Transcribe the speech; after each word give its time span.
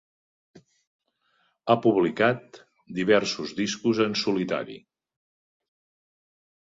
Ha 1.67 1.75
publicat 1.83 2.57
diversos 2.99 3.53
discos 3.59 4.01
en 4.07 4.17
solitari. 4.23 4.79